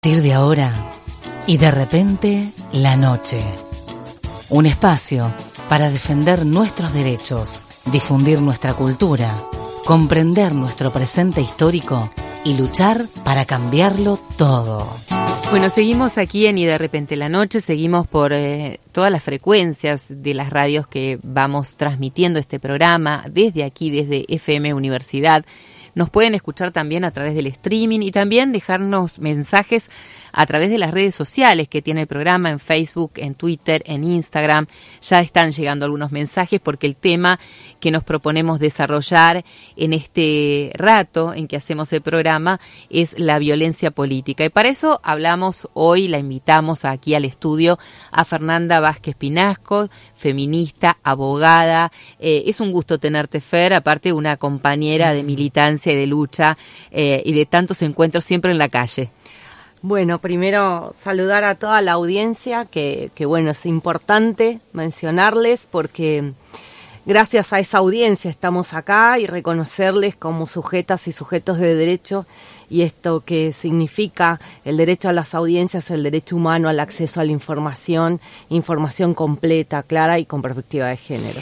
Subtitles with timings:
[0.00, 0.72] partir de ahora
[1.48, 3.42] y de repente la noche.
[4.48, 5.34] Un espacio
[5.68, 9.34] para defender nuestros derechos, difundir nuestra cultura,
[9.84, 12.12] comprender nuestro presente histórico
[12.44, 14.86] y luchar para cambiarlo todo.
[15.50, 20.06] Bueno, seguimos aquí en Y de repente la noche, seguimos por eh, todas las frecuencias
[20.08, 25.44] de las radios que vamos transmitiendo este programa desde aquí, desde FM Universidad
[25.98, 29.90] nos pueden escuchar también a través del streaming y también dejarnos mensajes
[30.32, 34.04] a través de las redes sociales que tiene el programa en Facebook, en Twitter, en
[34.04, 34.66] Instagram.
[35.00, 37.38] Ya están llegando algunos mensajes porque el tema
[37.80, 39.44] que nos proponemos desarrollar
[39.76, 44.44] en este rato en que hacemos el programa es la violencia política.
[44.44, 47.78] Y para eso hablamos hoy, la invitamos aquí al estudio
[48.10, 51.90] a Fernanda Vázquez Pinasco, feminista, abogada.
[52.18, 56.56] Eh, es un gusto tenerte, Fer, aparte una compañera de militancia y de lucha
[56.90, 59.10] eh, y de tantos encuentros siempre en la calle.
[59.80, 66.32] Bueno, primero saludar a toda la audiencia, que, que bueno, es importante mencionarles porque
[67.06, 72.26] gracias a esa audiencia estamos acá y reconocerles como sujetas y sujetos de derecho
[72.68, 77.24] y esto que significa el derecho a las audiencias, el derecho humano al acceso a
[77.24, 81.40] la información, información completa, clara y con perspectiva de género.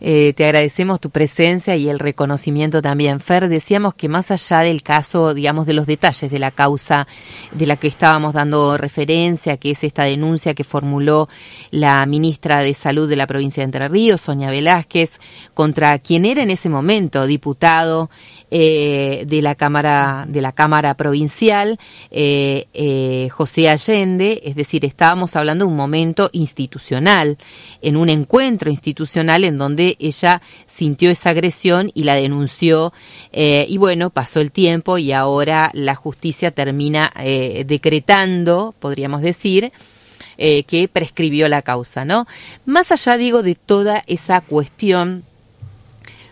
[0.00, 3.18] Eh, te agradecemos tu presencia y el reconocimiento también.
[3.18, 7.06] Fer, decíamos que más allá del caso, digamos, de los detalles de la causa
[7.52, 11.28] de la que estábamos dando referencia, que es esta denuncia que formuló
[11.70, 15.18] la ministra de Salud de la provincia de Entre Ríos, Sonia Velázquez,
[15.54, 18.08] contra quien era en ese momento diputado
[18.50, 21.78] eh, de la Cámara de la Cámara Provincial,
[22.10, 27.36] eh, eh, José Allende, es decir, estábamos hablando de un momento institucional,
[27.82, 32.94] en un encuentro institucional en donde ella sintió esa agresión y la denunció,
[33.32, 37.12] y bueno, pasó el tiempo y ahora la justicia termina
[37.66, 39.72] decretando, podríamos decir,
[40.38, 42.26] que prescribió la causa, ¿no?
[42.64, 45.24] Más allá, digo, de toda esa cuestión,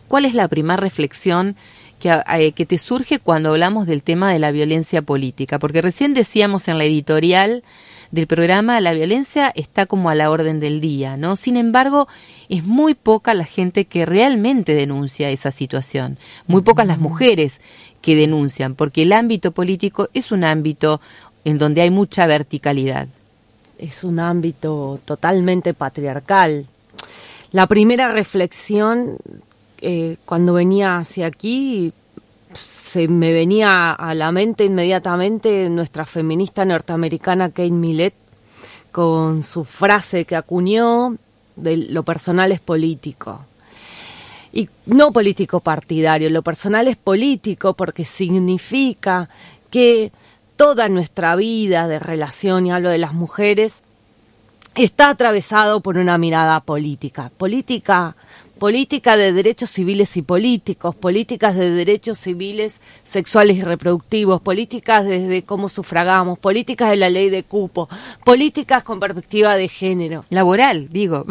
[0.09, 1.57] ¿cuál es la primera reflexión
[2.03, 5.59] eh, que, te surge cuando hablamos del tema de la violencia política?
[5.59, 7.63] Porque recién decíamos en la editorial
[8.11, 11.37] del programa, la violencia está como a la orden del día, ¿no?
[11.37, 12.07] Sin embargo,
[12.49, 17.61] es muy poca la gente que realmente denuncia esa situación, muy pocas las mujeres
[18.03, 21.01] que denuncian, porque el ámbito político es un ámbito
[21.45, 23.09] en donde hay mucha verticalidad.
[23.79, 26.67] Es un ámbito totalmente patriarcal.
[27.53, 29.17] La primera reflexión
[29.89, 31.93] eh, cuando venía hacia aquí
[32.53, 38.15] se me venía a la mente inmediatamente nuestra feminista norteamericana Kate Millett
[38.91, 41.15] con su frase que acuñó
[41.55, 43.45] de lo personal es político.
[44.53, 49.29] Y no político partidario, lo personal es político porque significa
[49.71, 50.11] que
[50.57, 53.75] toda nuestra vida de relación, y hablo de las mujeres,
[54.75, 57.31] está atravesado por una mirada política.
[57.37, 58.17] Política
[58.59, 65.43] política de derechos civiles y políticos, políticas de derechos civiles, sexuales y reproductivos, políticas desde
[65.43, 67.89] cómo sufragamos, políticas de la ley de cupo,
[68.25, 70.25] políticas con perspectiva de género.
[70.31, 71.27] Laboral, digo,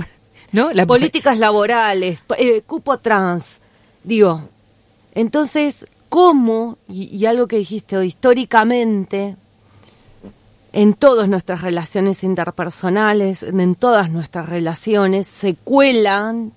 [0.51, 0.71] ¿no?
[0.71, 0.85] La...
[0.95, 3.59] Políticas laborales, eh, cupo trans,
[4.03, 4.41] digo.
[5.13, 9.35] Entonces, ¿cómo, y, y algo que dijiste hoy, históricamente,
[10.73, 16.51] en todas nuestras relaciones interpersonales, en todas nuestras relaciones, se cuelan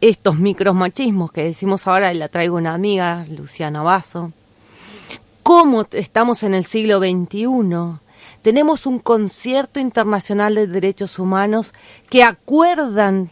[0.00, 4.32] estos micromachismos que decimos ahora, y la traigo una amiga, Luciana Basso,
[5.42, 8.00] cómo estamos en el siglo XXI.
[8.42, 11.72] Tenemos un concierto internacional de derechos humanos
[12.10, 13.30] que acuerdan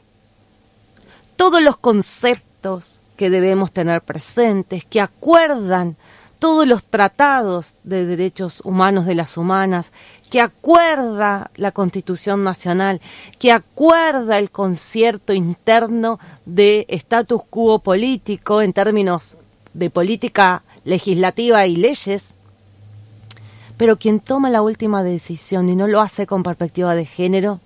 [1.36, 5.96] todos los conceptos que debemos tener presentes, que acuerdan
[6.46, 9.90] todos los tratados de derechos humanos de las humanas,
[10.30, 13.00] que acuerda la Constitución Nacional,
[13.40, 19.36] que acuerda el concierto interno de status quo político en términos
[19.74, 22.36] de política legislativa y leyes,
[23.76, 27.58] pero quien toma la última decisión y no lo hace con perspectiva de género,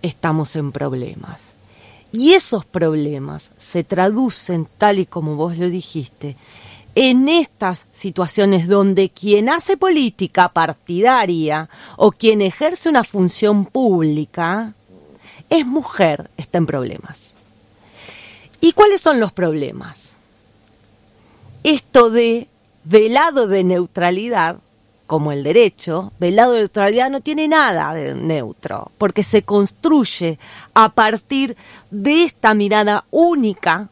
[0.00, 1.42] estamos en problemas.
[2.12, 6.38] Y esos problemas se traducen, tal y como vos lo dijiste,
[6.94, 14.74] en estas situaciones donde quien hace política partidaria o quien ejerce una función pública
[15.48, 17.34] es mujer, está en problemas.
[18.60, 20.14] ¿Y cuáles son los problemas?
[21.62, 22.48] Esto de
[22.84, 24.56] velado de neutralidad,
[25.06, 30.38] como el derecho, velado de neutralidad no tiene nada de neutro, porque se construye
[30.74, 31.56] a partir
[31.90, 33.88] de esta mirada única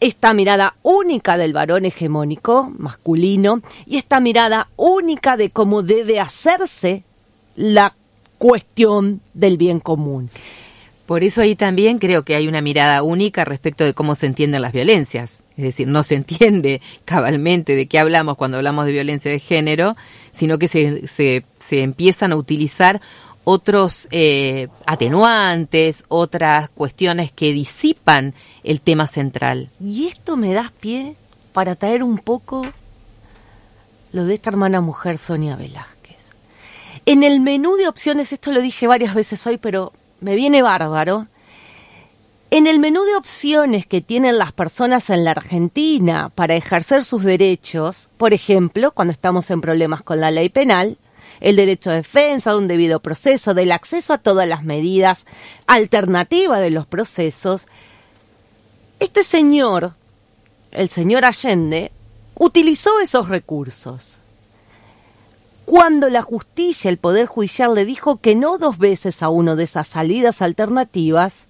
[0.00, 7.02] esta mirada única del varón hegemónico, masculino, y esta mirada única de cómo debe hacerse
[7.56, 7.94] la
[8.38, 10.30] cuestión del bien común.
[11.06, 14.60] Por eso ahí también creo que hay una mirada única respecto de cómo se entienden
[14.60, 15.42] las violencias.
[15.56, 19.96] Es decir, no se entiende cabalmente de qué hablamos cuando hablamos de violencia de género,
[20.32, 23.00] sino que se, se, se empiezan a utilizar
[23.50, 29.70] otros eh, atenuantes, otras cuestiones que disipan el tema central.
[29.82, 31.16] Y esto me da pie
[31.54, 32.66] para traer un poco
[34.12, 36.28] lo de esta hermana mujer Sonia Velázquez.
[37.06, 41.26] En el menú de opciones, esto lo dije varias veces hoy, pero me viene bárbaro.
[42.50, 47.24] En el menú de opciones que tienen las personas en la Argentina para ejercer sus
[47.24, 50.98] derechos, por ejemplo, cuando estamos en problemas con la ley penal,
[51.40, 55.26] el derecho a defensa, de un debido proceso, del acceso a todas las medidas
[55.66, 57.66] alternativas de los procesos,
[59.00, 59.92] este señor,
[60.72, 61.92] el señor Allende,
[62.34, 64.16] utilizó esos recursos.
[65.64, 69.64] Cuando la justicia, el Poder Judicial le dijo que no dos veces a uno de
[69.64, 71.44] esas salidas alternativas,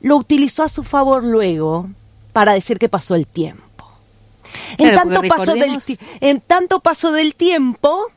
[0.00, 1.88] lo utilizó a su favor luego
[2.32, 3.62] para decir que pasó el tiempo.
[4.78, 5.78] en, tanto paso del,
[6.20, 8.10] en tanto paso del tiempo,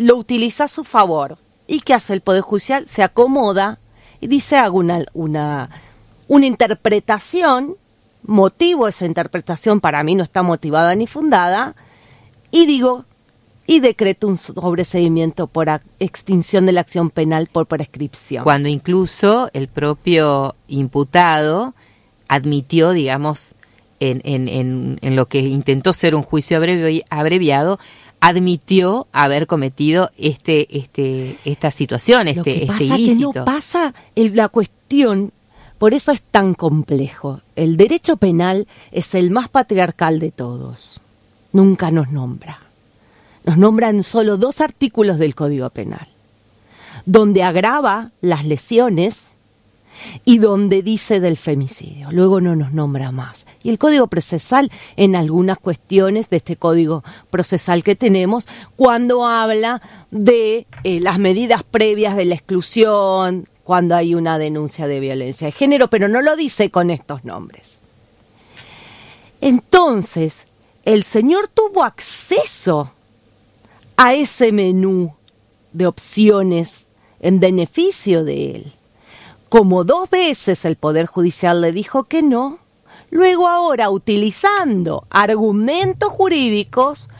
[0.00, 1.36] lo utiliza a su favor.
[1.66, 2.86] ¿Y qué hace el Poder Judicial?
[2.86, 3.78] Se acomoda
[4.18, 7.76] y dice, hago una, una, interpretación,
[8.22, 11.74] motivo esa interpretación, para mí no está motivada ni fundada,
[12.50, 13.04] y digo,
[13.66, 15.68] y decreto un sobreseimiento por
[15.98, 18.42] extinción de la acción penal por prescripción.
[18.44, 21.74] Cuando incluso el propio imputado
[22.26, 23.54] admitió, digamos,
[24.00, 26.58] en, en, en, lo que intentó ser un juicio
[27.10, 27.78] abreviado,
[28.20, 33.32] admitió haber cometido este, este, esta situación, este, lo que este pasa ilícito.
[33.32, 35.32] Que no pasa la cuestión,
[35.78, 37.40] por eso es tan complejo.
[37.56, 41.00] El derecho penal es el más patriarcal de todos.
[41.52, 42.60] Nunca nos nombra
[43.44, 46.08] nos nombran solo dos artículos del Código Penal,
[47.06, 49.29] donde agrava las lesiones
[50.24, 52.08] y donde dice del femicidio.
[52.10, 53.46] Luego no nos nombra más.
[53.62, 59.82] Y el Código Procesal, en algunas cuestiones de este Código Procesal que tenemos, cuando habla
[60.10, 65.52] de eh, las medidas previas de la exclusión, cuando hay una denuncia de violencia de
[65.52, 67.78] género, pero no lo dice con estos nombres.
[69.40, 70.44] Entonces,
[70.84, 72.92] el señor tuvo acceso
[73.96, 75.14] a ese menú
[75.72, 76.86] de opciones
[77.20, 78.72] en beneficio de él.
[79.50, 82.60] Como dos veces el Poder Judicial le dijo que no,
[83.10, 87.10] luego ahora utilizando argumentos jurídicos,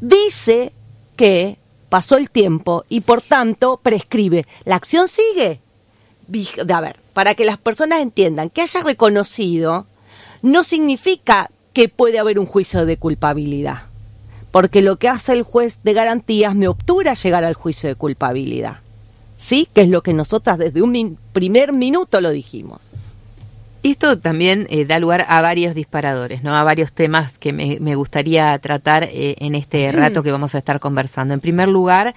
[0.00, 0.72] dice
[1.16, 1.58] que
[1.90, 4.46] pasó el tiempo y por tanto prescribe.
[4.64, 5.60] La acción sigue.
[6.72, 9.86] A ver, para que las personas entiendan, que haya reconocido
[10.40, 13.92] no significa que puede haber un juicio de culpabilidad
[14.52, 18.81] porque lo que hace el juez de garantías me obtura llegar al juicio de culpabilidad.
[19.42, 19.66] ¿Sí?
[19.74, 22.88] Que es lo que nosotras desde un primer minuto lo dijimos.
[23.82, 26.54] Esto también eh, da lugar a varios disparadores, ¿no?
[26.54, 30.78] A varios temas que me, gustaría tratar eh, en este rato que vamos a estar
[30.78, 31.34] conversando.
[31.34, 32.14] En primer lugar,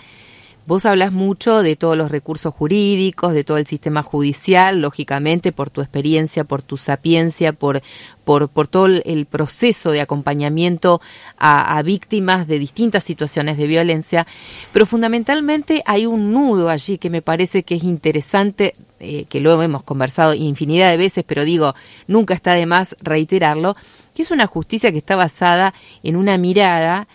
[0.68, 5.70] Vos hablas mucho de todos los recursos jurídicos, de todo el sistema judicial, lógicamente por
[5.70, 7.84] tu experiencia, por tu sapiencia, por,
[8.24, 11.02] por, por todo el proceso de acompañamiento
[11.38, 14.26] a, víctimas de distintas situaciones de violencia,
[14.74, 19.62] pero fundamentalmente hay un nudo allí que me parece que es interesante, eh, que lo
[19.62, 21.76] hemos conversado infinidad de veces, pero digo,
[22.08, 23.76] nunca está de más reiterarlo,
[24.16, 27.08] que es una justicia que está basada en una mirada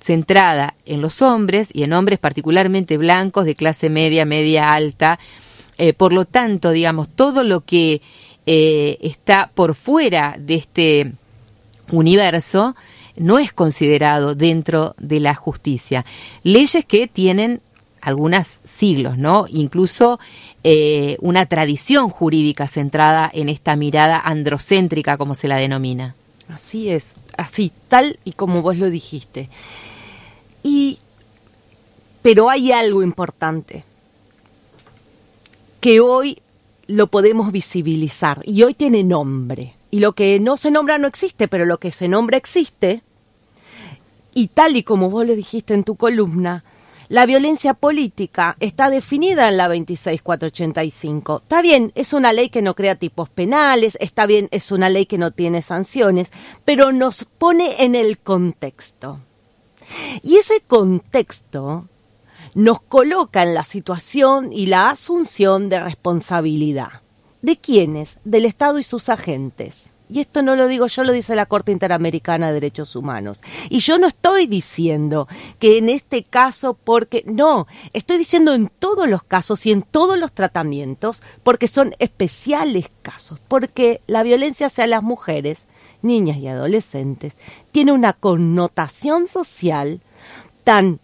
[0.00, 5.18] centrada en los hombres y en hombres particularmente blancos de clase media, media alta.
[5.76, 8.00] Eh, por lo tanto, digamos, todo lo que
[8.46, 11.12] eh, está por fuera de este
[11.90, 12.74] universo
[13.16, 16.04] no es considerado dentro de la justicia.
[16.42, 17.60] Leyes que tienen
[18.00, 19.46] algunos siglos, ¿no?
[19.48, 20.18] Incluso
[20.64, 26.14] eh, una tradición jurídica centrada en esta mirada androcéntrica, como se la denomina.
[26.48, 29.48] Así es, así, tal y como vos lo dijiste.
[30.62, 30.98] Y,
[32.22, 33.84] pero hay algo importante
[35.80, 36.38] que hoy
[36.86, 39.74] lo podemos visibilizar y hoy tiene nombre.
[39.90, 43.02] Y lo que no se nombra no existe, pero lo que se nombra existe.
[44.34, 46.64] Y tal y como vos le dijiste en tu columna,
[47.08, 51.40] la violencia política está definida en la 26485.
[51.42, 55.06] Está bien, es una ley que no crea tipos penales, está bien, es una ley
[55.06, 56.30] que no tiene sanciones,
[56.66, 59.20] pero nos pone en el contexto.
[60.22, 61.86] Y ese contexto
[62.54, 67.02] nos coloca en la situación y la asunción de responsabilidad.
[67.42, 68.18] ¿De quiénes?
[68.24, 69.92] Del Estado y sus agentes.
[70.10, 73.40] Y esto no lo digo yo, lo dice la Corte Interamericana de Derechos Humanos.
[73.68, 75.28] Y yo no estoy diciendo
[75.58, 80.18] que en este caso, porque no, estoy diciendo en todos los casos y en todos
[80.18, 85.66] los tratamientos, porque son especiales casos, porque la violencia hacia las mujeres,
[86.02, 87.38] niñas y adolescentes,
[87.72, 90.00] tiene una connotación social
[90.64, 91.00] tan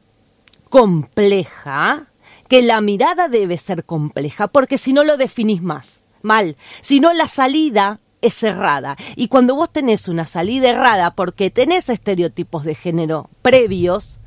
[0.71, 2.09] compleja
[2.49, 7.13] que la mirada debe ser compleja, porque si no lo definís más, mal, si no
[7.13, 8.97] la salida es cerrada.
[9.17, 14.19] Y cuando vos tenés una salida errada porque tenés estereotipos de género previos,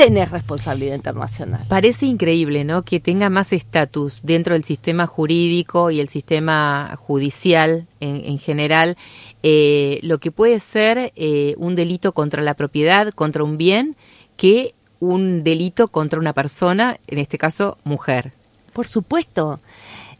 [0.00, 1.66] tenés responsabilidad internacional.
[1.68, 2.82] Parece increíble, ¿no?
[2.82, 8.96] Que tenga más estatus dentro del sistema jurídico y el sistema judicial en, general,
[9.42, 13.94] eh, lo que puede ser eh, un delito contra la propiedad, contra un bien,
[14.38, 18.32] que un delito contra una persona, en este caso mujer.
[18.72, 19.60] Por supuesto.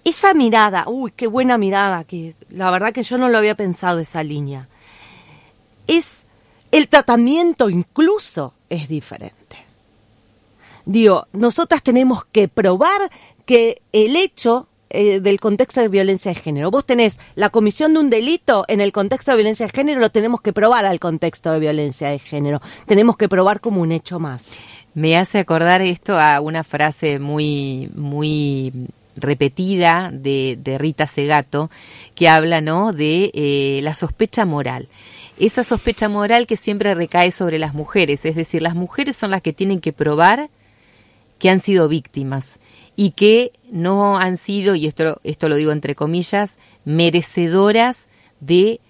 [0.04, 3.98] Esa mirada, uy, qué buena mirada, que la verdad que yo no lo había pensado
[3.98, 4.68] esa línea.
[5.86, 6.26] Es
[6.70, 9.69] el tratamiento incluso es diferente.
[10.84, 13.10] Digo, nosotras tenemos que probar
[13.44, 16.72] que el hecho eh, del contexto de violencia de género.
[16.72, 20.10] Vos tenés la comisión de un delito en el contexto de violencia de género, lo
[20.10, 22.60] tenemos que probar al contexto de violencia de género.
[22.86, 24.64] Tenemos que probar como un hecho más.
[24.94, 28.72] Me hace acordar esto a una frase muy, muy
[29.14, 31.70] repetida de, de Rita Segato,
[32.16, 32.92] que habla ¿no?
[32.92, 34.88] de eh, la sospecha moral.
[35.38, 39.40] Esa sospecha moral que siempre recae sobre las mujeres, es decir, las mujeres son las
[39.40, 40.50] que tienen que probar
[41.40, 42.60] que han sido víctimas
[42.94, 48.80] y que no han sido, y esto, esto lo digo entre comillas, merecedoras de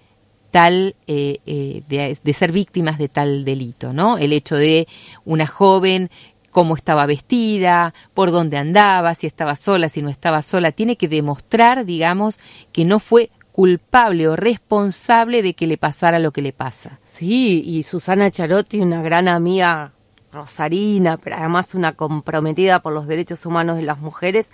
[0.51, 4.17] tal eh, eh, de, de, ser víctimas de tal delito, ¿no?
[4.17, 4.87] El hecho de
[5.23, 6.11] una joven
[6.51, 11.07] cómo estaba vestida, por dónde andaba, si estaba sola, si no estaba sola, tiene que
[11.07, 12.37] demostrar, digamos,
[12.73, 16.99] que no fue culpable o responsable de que le pasara lo que le pasa.
[17.11, 19.93] Sí, y Susana Charotti, una gran amiga
[20.31, 24.51] rosarina, pero además una comprometida por los derechos humanos de las mujeres,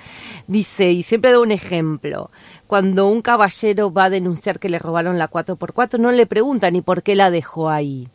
[0.47, 2.31] dice, y siempre da un ejemplo,
[2.67, 6.81] cuando un caballero va a denunciar que le robaron la 4x4, no le pregunta ni
[6.81, 8.09] por qué la dejó ahí.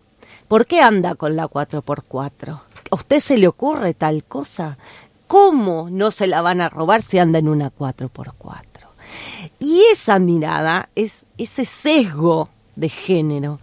[0.49, 2.61] ¿Por qué anda con la 4x4?
[2.91, 4.77] ¿A usted se le ocurre tal cosa?
[5.27, 8.63] ¿Cómo no se la van a robar si anda en una 4x4?
[9.59, 13.61] Y esa mirada, es ese sesgo de género,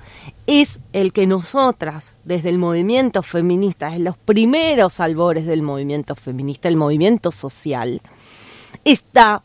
[0.47, 6.67] es el que nosotras, desde el movimiento feminista, en los primeros albores del movimiento feminista,
[6.67, 8.01] el movimiento social,
[8.85, 9.43] está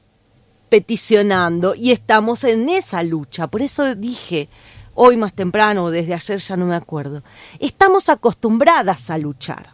[0.68, 3.47] peticionando y estamos en esa lucha.
[3.47, 4.49] Por eso dije,
[4.94, 7.23] hoy más temprano desde ayer ya no me acuerdo,
[7.59, 9.71] estamos acostumbradas a luchar.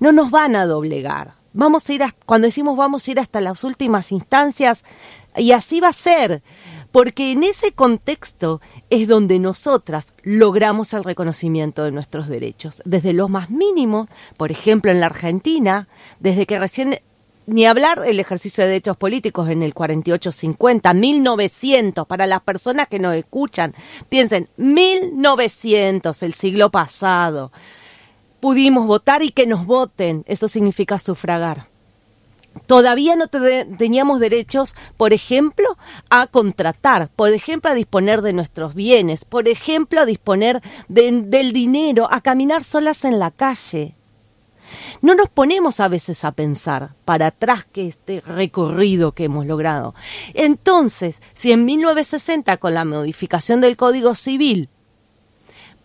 [0.00, 1.34] No nos van a doblegar.
[1.52, 4.84] Vamos a ir cuando decimos vamos a ir hasta las últimas instancias
[5.36, 6.42] y así va a ser,
[6.92, 13.30] porque en ese contexto es donde nosotras logramos el reconocimiento de nuestros derechos, desde los
[13.30, 15.88] más mínimos, por ejemplo en la Argentina,
[16.20, 17.00] desde que recién
[17.46, 22.98] ni hablar del ejercicio de derechos políticos en el 48-50, 1900, para las personas que
[22.98, 23.74] nos escuchan,
[24.10, 27.50] piensen, 1900, el siglo pasado,
[28.40, 31.68] pudimos votar y que nos voten, eso significa sufragar.
[32.66, 35.76] Todavía no teníamos derechos, por ejemplo,
[36.10, 42.08] a contratar, por ejemplo, a disponer de nuestros bienes, por ejemplo, a disponer del dinero,
[42.10, 43.94] a caminar solas en la calle.
[45.00, 49.94] No nos ponemos a veces a pensar para atrás que este recorrido que hemos logrado.
[50.34, 54.68] Entonces, si en 1960 con la modificación del Código Civil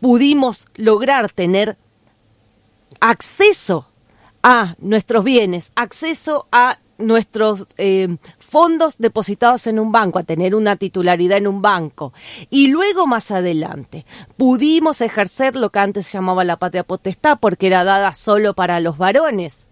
[0.01, 1.77] pudimos lograr tener
[2.99, 3.87] acceso
[4.43, 10.75] a nuestros bienes, acceso a nuestros eh, fondos depositados en un banco, a tener una
[10.75, 12.13] titularidad en un banco.
[12.49, 14.05] Y luego más adelante
[14.37, 18.79] pudimos ejercer lo que antes se llamaba la patria potestad porque era dada solo para
[18.79, 19.67] los varones.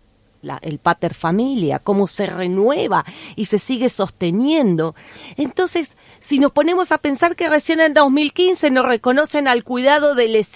[0.63, 4.95] el pater familia, cómo se renueva y se sigue sosteniendo.
[5.37, 10.27] Entonces, si nos ponemos a pensar que recién en 2015 nos reconocen al cuidado de
[10.27, 10.51] les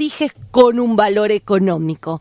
[0.49, 2.19] con un valor económico,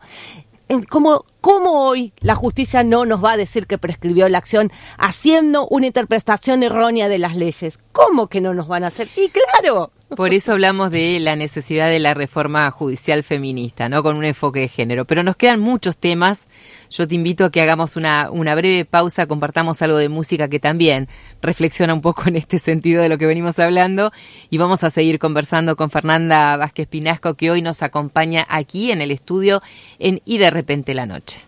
[0.89, 5.67] ¿Cómo, ¿Cómo hoy la justicia no nos va a decir que prescribió la acción haciendo
[5.67, 7.79] una interpretación errónea de las leyes?
[7.91, 9.07] ¿Cómo que no nos van a hacer?
[9.15, 9.91] Y claro.
[10.09, 14.03] Por eso hablamos de la necesidad de la reforma judicial feminista, ¿no?
[14.03, 15.05] Con un enfoque de género.
[15.05, 16.45] Pero nos quedan muchos temas.
[16.91, 20.59] Yo te invito a que hagamos una, una breve pausa, compartamos algo de música que
[20.59, 21.07] también
[21.41, 24.11] reflexiona un poco en este sentido de lo que venimos hablando.
[24.51, 29.01] Y vamos a seguir conversando con Fernanda Vázquez Pinasco, que hoy nos acompaña aquí en
[29.01, 29.63] el estudio
[29.97, 31.41] en Y de repente la noche.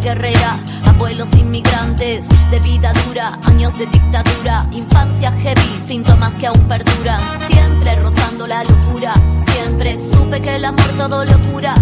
[0.00, 7.20] Guerrera, abuelos inmigrantes de vida dura, años de dictadura, infancia heavy, síntomas que aún perduran,
[7.46, 9.14] siempre rozando la locura,
[9.46, 11.74] siempre supe que el amor todo lo cura.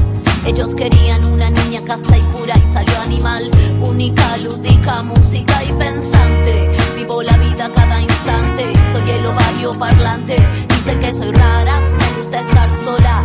[0.45, 3.50] Ellos querían una niña casta y pura y salió animal,
[3.81, 6.71] única, lúdica, música y pensante.
[6.97, 10.37] Vivo la vida cada instante, soy el ovario parlante.
[10.69, 13.25] Dicen que soy rara, me gusta estar sola.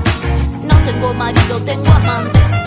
[0.63, 2.66] No tengo marido, tengo amantes.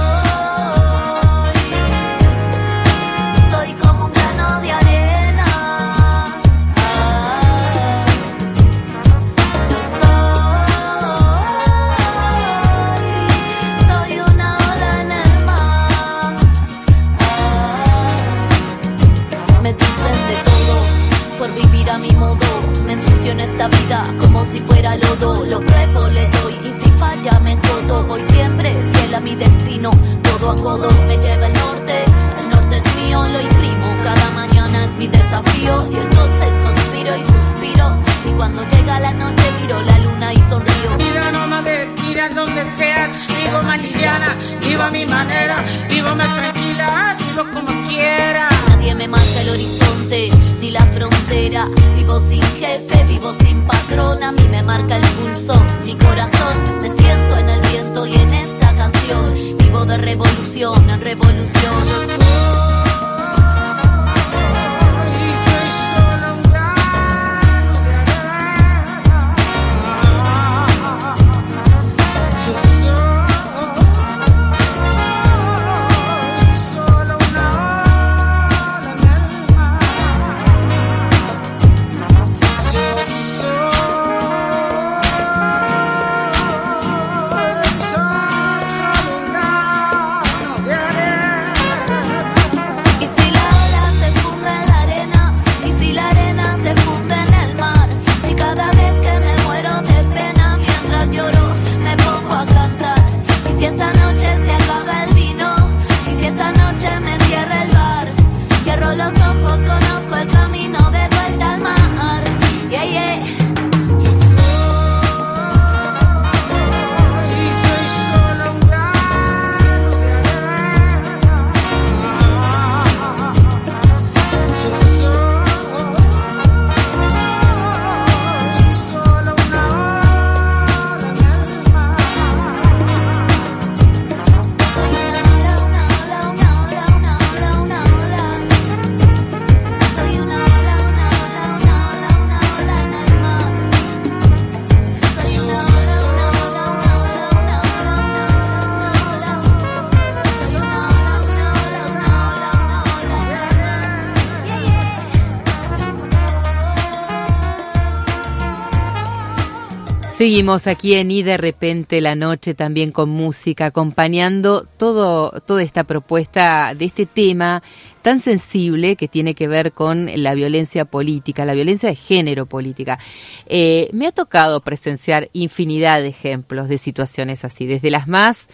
[160.21, 165.83] Seguimos aquí en Y de repente la noche también con música, acompañando todo, toda esta
[165.83, 167.63] propuesta de este tema
[168.03, 172.99] tan sensible que tiene que ver con la violencia política, la violencia de género política.
[173.47, 178.47] Eh, me ha tocado presenciar infinidad de ejemplos de situaciones así, desde las más,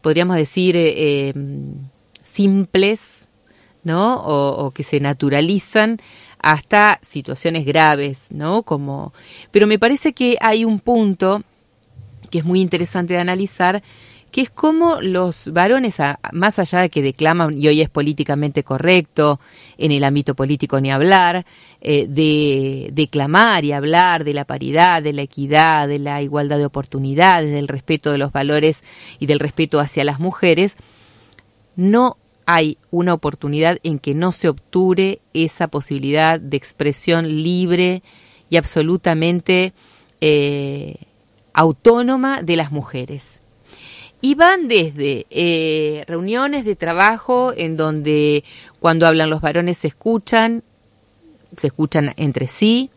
[0.00, 1.88] podríamos decir, eh, em,
[2.22, 3.28] simples,
[3.82, 4.22] ¿no?
[4.24, 5.98] o que se naturalizan
[6.48, 8.62] hasta situaciones graves, ¿no?
[8.62, 9.12] Como,
[9.50, 11.42] pero me parece que hay un punto
[12.30, 13.82] que es muy interesante de analizar,
[14.30, 15.98] que es cómo los varones,
[16.32, 19.40] más allá de que declaman, y hoy es políticamente correcto,
[19.76, 21.44] en el ámbito político ni hablar,
[21.82, 26.64] eh, de declamar y hablar de la paridad, de la equidad, de la igualdad de
[26.64, 28.82] oportunidades, del respeto de los valores
[29.18, 30.76] y del respeto hacia las mujeres,
[31.76, 32.16] no
[32.50, 38.02] hay una oportunidad en que no se obture esa posibilidad de expresión libre
[38.48, 39.74] y absolutamente
[40.22, 40.96] eh,
[41.52, 43.42] autónoma de las mujeres.
[44.22, 48.44] Y van desde eh, reuniones de trabajo en donde
[48.80, 50.62] cuando hablan los varones se escuchan,
[51.54, 52.88] se escuchan entre sí,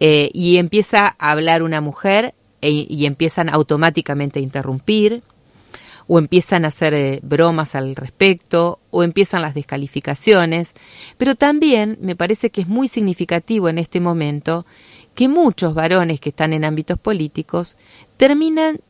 [0.00, 5.22] eh, y empieza a hablar una mujer y empiezan automáticamente a interrumpir,
[6.08, 10.74] o empiezan a hacer eh, bromas al respecto, o empiezan las descalificaciones,
[11.18, 14.66] pero también me parece que es muy significativo en este momento
[15.14, 17.76] que muchos varones que están en ámbitos políticos
[18.16, 18.80] terminan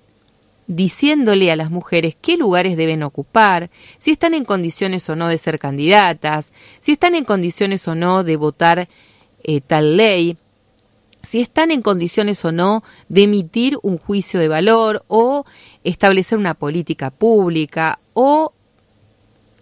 [0.67, 5.39] diciéndole a las mujeres qué lugares deben ocupar, si están en condiciones o no de
[5.39, 8.89] ser candidatas, si están en condiciones o no de votar
[9.45, 10.37] eh, tal ley,
[11.29, 15.45] si están en condiciones o no de emitir un juicio de valor o
[15.85, 18.53] establecer una política pública o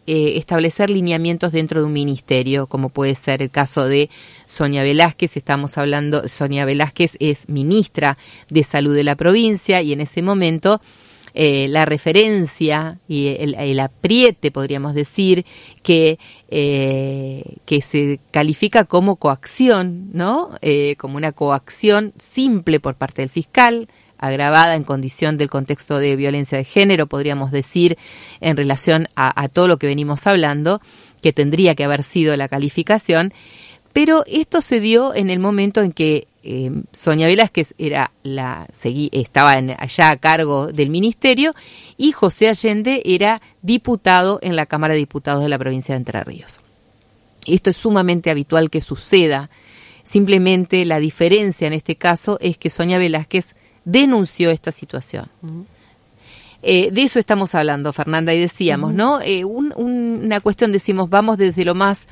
[0.07, 4.11] eh, establecer lineamientos dentro de un ministerio, como puede ser el caso de
[4.47, 5.39] Sonia Velázquez.
[5.39, 8.19] Estamos hablando, Sonia Velázquez es ministra
[8.51, 10.83] de Salud de la provincia y en ese momento
[11.37, 15.45] eh, la referencia y el, apriete, podríamos decir,
[15.83, 16.19] que,
[16.49, 20.51] eh, que se califica como coacción, ¿no?
[20.63, 26.15] Eh, como una coacción simple por parte del fiscal, agravada en condición del contexto de
[26.15, 27.99] violencia de género, podríamos decir,
[28.41, 30.81] en relación a, a todo lo que venimos hablando,
[31.21, 33.33] que tendría que haber sido la calificación,
[33.93, 39.09] pero esto se dio en el momento en que eh, Sonia Velázquez era la, seguí,
[39.13, 41.55] estaba allá a cargo del ministerio
[41.97, 46.23] y José Allende era diputado en la Cámara de Diputados de la provincia de Entre
[46.23, 46.61] Ríos.
[47.47, 49.49] Esto es sumamente habitual que suceda.
[50.03, 53.55] Simplemente la diferencia en este caso es que Sonia Velázquez
[53.87, 55.25] denunció esta situación.
[56.63, 59.21] Eh, de eso estamos hablando, Fernanda, y decíamos, ¿no?
[59.23, 62.07] Eh, una cuestión, decimos, vamos desde lo más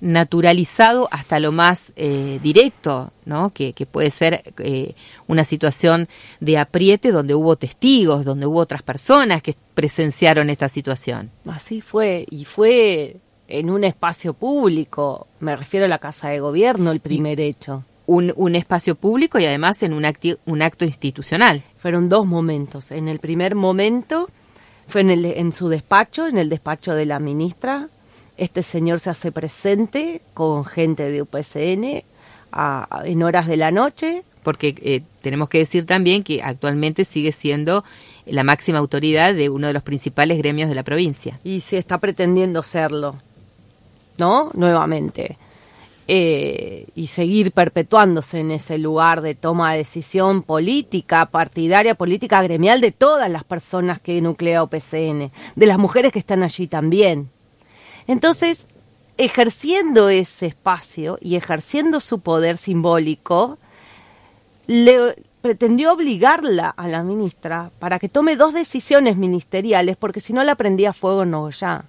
[0.00, 3.50] naturalizado hasta lo más eh, directo, ¿no?
[3.50, 4.94] Que, puede ser eh,
[5.26, 6.08] una situación
[6.40, 11.30] de apriete donde hubo testigos, donde hubo otras personas que presenciaron esta situación.
[11.46, 13.16] Así fue, y fue
[13.48, 17.84] en un espacio público, me refiero a la Casa de Gobierno, el primer hecho.
[18.06, 20.04] Un, un, espacio público y además en un,
[20.46, 21.62] un acto institucional.
[21.76, 22.92] Fueron dos momentos.
[22.92, 24.28] En el primer momento
[24.86, 27.88] fue en, el, en su despacho, en el despacho de la ministra,
[28.36, 32.02] este señor se hace presente con gente de UPCN
[33.04, 34.22] en horas de la noche.
[34.42, 37.82] Porque eh, tenemos que decir también que actualmente sigue siendo
[38.26, 41.40] la máxima autoridad de uno de los principales gremios de la provincia.
[41.42, 43.16] Y se está pretendiendo serlo,
[44.18, 44.50] ¿no?
[44.54, 45.36] Nuevamente.
[46.06, 52.80] Eh, y seguir perpetuándose en ese lugar de toma de decisión política, partidaria, política gremial
[52.80, 57.30] de todas las personas que nuclea OPCN, de las mujeres que están allí también.
[58.06, 58.66] Entonces,
[59.16, 63.58] ejerciendo ese espacio y ejerciendo su poder simbólico,
[64.66, 70.44] le pretendió obligarla a la ministra para que tome dos decisiones ministeriales, porque si no
[70.44, 71.84] la prendía fuego en Nogoyá,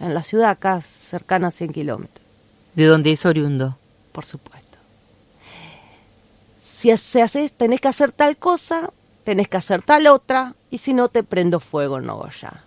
[0.00, 2.26] en la ciudad acá cercana a 100 kilómetros.
[2.74, 3.76] ¿De dónde es oriundo?
[4.12, 4.78] Por supuesto.
[6.62, 8.90] Si se hace, tenés que hacer tal cosa,
[9.24, 12.62] tenés que hacer tal otra, y si no te prendo fuego en Nogoyá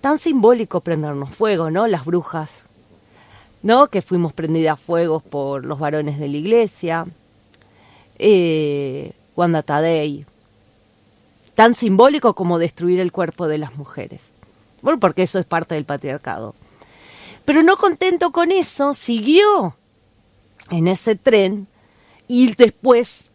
[0.00, 1.86] tan simbólico prendernos fuego, ¿no?
[1.86, 2.62] Las brujas,
[3.62, 3.88] ¿no?
[3.88, 7.06] Que fuimos prendidas a fuego por los varones de la iglesia,
[8.18, 10.24] eh, Wanda Tadei,
[11.54, 14.30] tan simbólico como destruir el cuerpo de las mujeres.
[14.82, 16.54] Bueno, porque eso es parte del patriarcado.
[17.44, 19.76] Pero no contento con eso, siguió
[20.70, 21.66] en ese tren
[22.28, 23.30] y después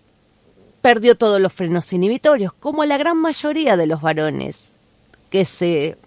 [0.81, 4.69] perdió todos los frenos inhibitorios, como la gran mayoría de los varones
[5.29, 5.97] que se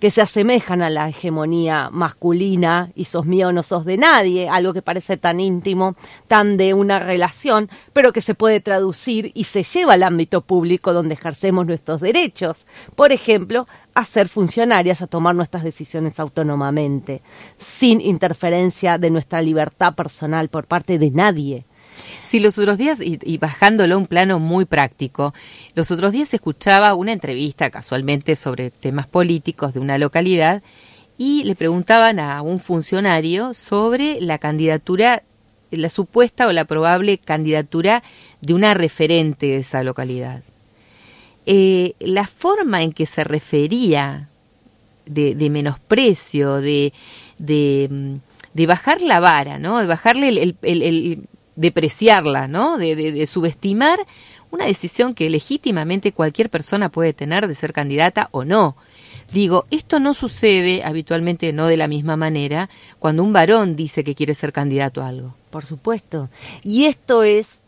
[0.00, 4.72] que se asemejan a la hegemonía masculina y sos mío no sos de nadie, algo
[4.72, 5.94] que parece tan íntimo,
[6.26, 10.94] tan de una relación, pero que se puede traducir y se lleva al ámbito público
[10.94, 12.66] donde ejercemos nuestros derechos.
[12.96, 17.20] Por ejemplo, a ser funcionarias, a tomar nuestras decisiones autónomamente,
[17.58, 21.66] sin interferencia de nuestra libertad personal por parte de nadie.
[22.24, 25.34] Sí, los otros días, y, bajándolo a un plano muy práctico,
[25.74, 30.62] los otros días escuchaba una entrevista casualmente sobre temas políticos de una localidad
[31.18, 35.22] y le preguntaban a un funcionario sobre la candidatura,
[35.70, 38.02] la supuesta o la probable candidatura
[38.40, 40.42] de una referente de esa localidad.
[41.46, 44.28] Eh, la forma en que se refería
[45.06, 46.92] de, menosprecio, de,
[47.38, 49.78] de, mm, bajar la vara, ¿no?
[49.78, 50.28] De bajarle
[50.62, 52.78] el, depreciarla, ¿no?
[52.78, 53.98] De, subestimar
[54.50, 58.76] una decisión que legítimamente cualquier persona puede tener de ser candidata o no.
[59.32, 64.16] Digo, esto no sucede habitualmente, no de la misma manera, cuando un varón dice que
[64.16, 65.34] quiere ser candidato a algo.
[65.50, 66.28] Por supuesto.
[66.64, 67.60] Y esto es,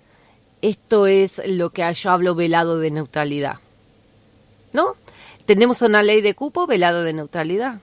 [0.60, 3.58] esto es lo que yo hablo velado de neutralidad.
[4.72, 4.96] ¿No?
[5.46, 7.78] Tenemos una ley de cupo velado de neutralidad.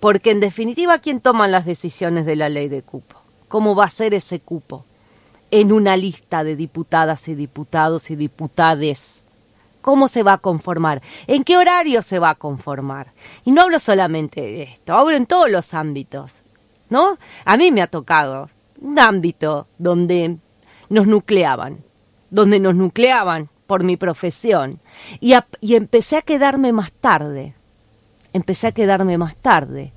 [0.00, 3.16] Porque en definitiva, ¿quién toma las decisiones de la ley de cupo?
[3.48, 4.84] ¿Cómo va a ser ese cupo?
[5.50, 9.24] En una lista de diputadas y diputados y diputades.
[9.80, 11.02] ¿Cómo se va a conformar?
[11.26, 13.12] ¿En qué horario se va a conformar?
[13.44, 16.40] Y no hablo solamente de esto, hablo en todos los ámbitos.
[16.88, 17.18] ¿No?
[17.44, 18.48] A mí me ha tocado
[18.80, 20.36] un ámbito donde
[20.88, 21.78] nos nucleaban,
[22.30, 24.80] donde nos nucleaban por mi profesión.
[25.20, 25.34] Y,
[25.74, 27.54] empecé a quedarme más tarde.
[28.32, 29.92] Empecé a quedarme más tarde.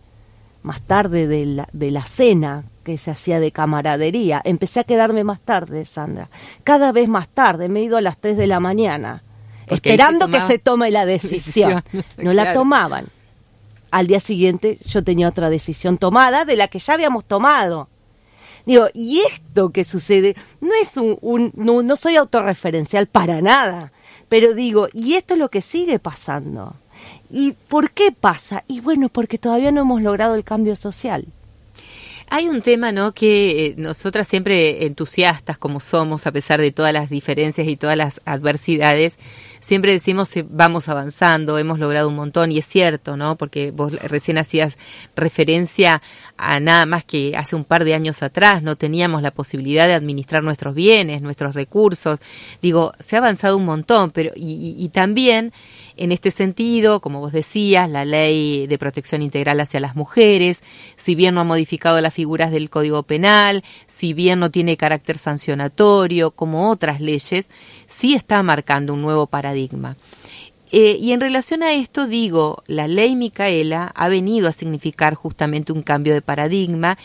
[0.61, 4.41] Más tarde de la, de la cena que se hacía de camaradería.
[4.43, 6.29] Empecé a quedarme más tarde, Sandra.
[6.63, 7.69] Cada vez más tarde.
[7.69, 9.23] Me he ido a las 3 de la mañana.
[9.67, 11.83] Porque ahí se esperando que se tome la decisión.
[11.91, 13.07] decisión, No la tomaban.
[13.91, 17.87] Al día siguiente yo tenía otra decisión tomada de la que ya habíamos tomado.
[18.65, 23.91] Digo, y esto que sucede no es un, un- no, no soy autorreferencial para nada,
[24.27, 26.75] pero digo, y esto es lo que sigue pasando.
[27.29, 28.63] ¿Y por qué pasa?
[28.67, 31.25] Y bueno, porque todavía no hemos logrado el cambio social.
[32.31, 33.13] Hay un tema, ¿no?
[33.13, 37.97] Que eh, nosotras siempre entusiastas como somos, a pesar de todas las diferencias y todas
[37.97, 39.17] las adversidades,
[39.59, 43.35] siempre decimos eh, vamos avanzando, hemos logrado un montón y es cierto, ¿no?
[43.37, 44.77] Porque vos recién hacías
[45.15, 46.01] referencia
[46.37, 49.93] a nada más que hace un par de años atrás no teníamos la posibilidad de
[49.93, 52.19] administrar nuestros bienes, nuestros recursos.
[52.61, 55.51] Digo, se ha avanzado un montón, pero y, y- y también
[55.97, 60.61] en este sentido, como vos decías, la ley de protección integral hacia las mujeres,
[60.95, 65.17] si bien no ha modificado las figuras del Código Penal, si bien no tiene carácter
[65.17, 67.49] sancionatorio, como otras leyes,
[67.87, 69.48] sí está marcando un nuevo paradigma.
[70.71, 75.71] Eh, y en relación a esto digo, la ley Micaela ha venido a significar justamente
[75.71, 76.95] un cambio de paradigma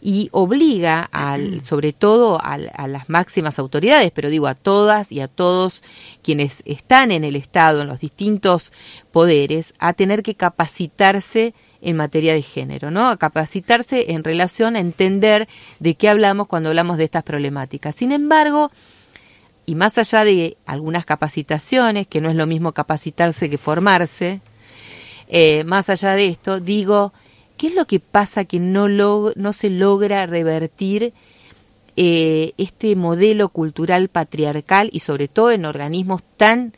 [0.00, 5.18] y obliga al, sobre todo al- a, las máximas autoridades, pero digo a todas y
[5.20, 5.82] a todos
[6.22, 8.72] quienes están en el Estado, en los distintos
[9.10, 13.08] poderes, a tener que capacitarse en materia de género, ¿no?
[13.08, 15.48] A capacitarse en relación a entender
[15.80, 17.96] de qué hablamos cuando hablamos de estas problemáticas.
[17.96, 18.70] Sin embargo,
[19.68, 24.40] y más allá de algunas capacitaciones, que no es lo mismo capacitarse que formarse,
[25.28, 27.12] eh, más allá de esto, digo,
[27.58, 31.12] ¿qué es lo que pasa que no, log- no se logra revertir
[31.96, 36.72] eh, este modelo cultural patriarcal y sobre todo en organismos tan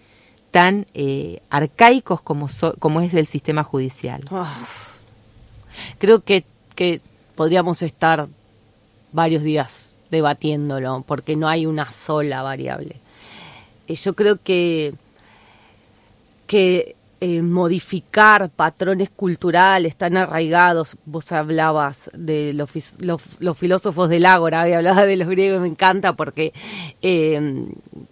[0.50, 4.24] tan eh, arcaicos como, so- como es el sistema judicial?
[5.98, 7.00] Creo que, que
[7.36, 8.26] podríamos estar
[9.12, 12.96] varios días debatiéndolo, porque no hay una sola variable.
[13.88, 14.94] Eh, Yo creo que,
[16.46, 22.70] que eh, modificar patrones culturales tan arraigados, vos hablabas de los,
[23.58, 26.52] filósofos del Ágora, y hablabas de los griegos, me encanta porque
[27.02, 27.66] eh,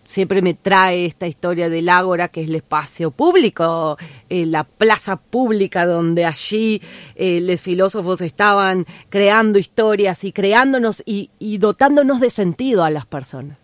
[0.06, 3.96] siempre me trae esta historia del Ágora, que es el espacio público,
[4.28, 6.82] eh, la plaza pública donde allí
[7.14, 13.58] eh, los filósofos estaban creando historias y creándonos y dotándonos de sentido a las personas.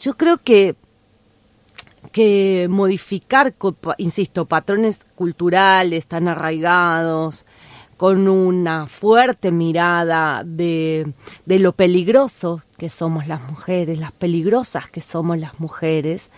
[0.00, 0.74] Yo creo que
[2.12, 3.54] que modificar,
[3.98, 7.46] insisto, patrones culturales tan arraigados,
[7.96, 11.12] con una fuerte mirada de,
[11.46, 16.28] de lo peligroso que somos las mujeres, las peligrosas que somos las mujeres,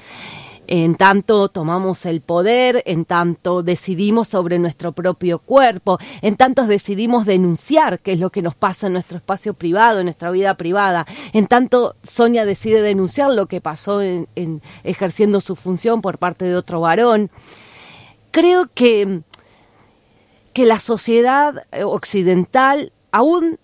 [0.66, 7.26] en tanto tomamos el poder, en tanto decidimos sobre nuestro propio cuerpo, en tanto decidimos
[7.26, 11.06] denunciar qué es lo que nos pasa en nuestro espacio privado, en nuestra vida privada,
[11.32, 16.44] en tanto Sonia decide denunciar lo que pasó en, en ejerciendo su función por parte
[16.44, 17.30] de otro varón.
[18.30, 19.20] Creo que,
[20.52, 23.58] que la sociedad eh, occidental aún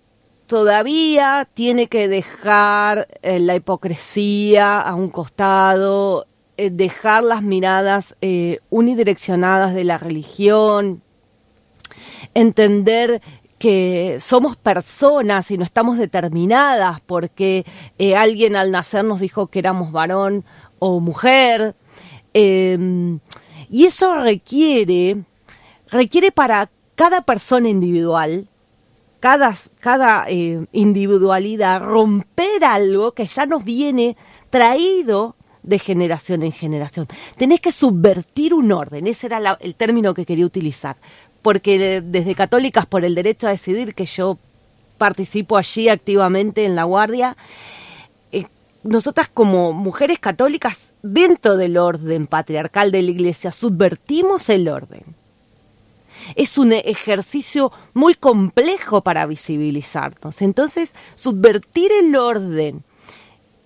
[0.46, 6.26] todavía tiene que dejar eh, la hipocresía a un costado,
[6.60, 11.00] eh, dejar las miradas eh, unidireccionadas de la religión,
[12.34, 13.22] entender
[13.58, 17.64] que somos personas y no estamos determinadas porque
[17.98, 20.44] eh, alguien al nacer nos dijo que éramos varón
[20.78, 21.74] o mujer.
[22.34, 23.18] Eh,
[23.70, 25.24] y eso requiere,
[25.90, 28.48] requiere para cada persona individual,
[29.18, 34.14] cada, cada individualidad, romper algo que ya nos viene
[34.50, 35.36] traído
[35.70, 37.06] de generación en generación.
[37.38, 40.96] Tenés que subvertir un orden, ese era el término que quería utilizar,
[41.40, 44.36] porque de- desde Católicas por el Derecho a Decidir, que yo
[44.98, 47.36] participo allí activamente en la Guardia,
[48.32, 48.44] eh,
[48.82, 55.04] nosotras como mujeres católicas dentro del orden patriarcal de la Iglesia subvertimos el orden.
[56.36, 60.42] Es un ejercicio muy complejo para visibilizarnos.
[60.42, 62.82] Entonces, subvertir el orden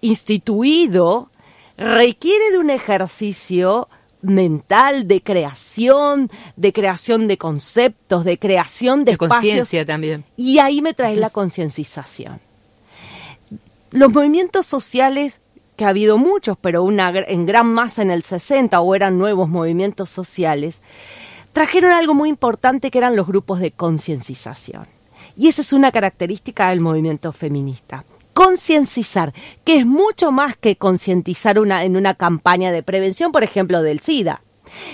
[0.01, 1.31] instituido
[1.77, 3.89] requiere de un ejercicio
[4.23, 10.25] mental de creación, de creación de conceptos, de creación de, De conciencia también.
[10.37, 12.41] Y ahí me trae la concienciación.
[13.91, 15.41] Los movimientos sociales,
[15.77, 19.49] que ha habido muchos, pero una, en gran masa en el 60, o eran nuevos
[19.49, 20.81] movimientos sociales,
[21.53, 24.87] trajeron algo muy importante que eran los grupos de concienciación.
[25.37, 28.05] Y esa es una característica del movimiento feminista.
[28.35, 29.33] Concienciar,
[29.65, 34.01] que es mucho más que concientizar una, en una campaña de prevención, por ejemplo, del
[34.01, 34.43] SIDA.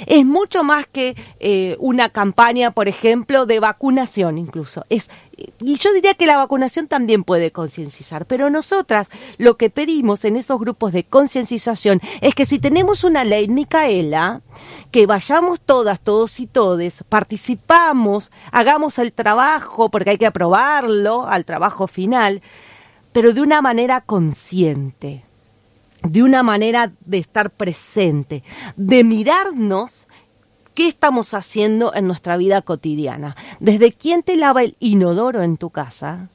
[0.06, 4.84] Es mucho más que eh, una campaña, por ejemplo, de vacunación incluso.
[4.88, 10.36] Y yo diría que la vacunación también puede concienciar, pero nosotras lo que pedimos en
[10.36, 14.42] esos grupos de concienciación es que si tenemos una ley, Micaela,
[14.90, 21.46] que vayamos todas, todos y todes, participamos, hagamos el trabajo, porque hay que aprobarlo al
[21.46, 22.42] trabajo final,
[23.12, 25.24] pero de una manera consciente,
[26.02, 28.42] de una manera de estar presente,
[28.76, 30.06] de mirarnos
[30.74, 33.36] qué estamos haciendo en nuestra vida cotidiana.
[33.58, 36.28] Desde quién te lava el inodoro en tu casa,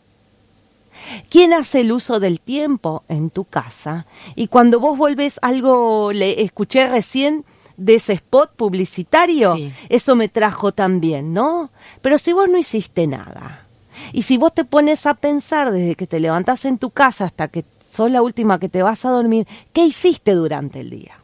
[1.29, 4.05] quién hace el uso del tiempo en tu casa.
[4.35, 7.45] Y cuando vos volvés algo, le escuché recién
[7.77, 9.55] de ese spot publicitario,
[9.89, 11.71] eso me trajo también, ¿no?
[12.01, 13.64] Pero si vos no hiciste nada,
[14.13, 17.47] y si vos te pones a pensar desde que te levantás en tu casa hasta
[17.47, 21.19] que sos la última que te vas a dormir, ¿qué hiciste durante el día?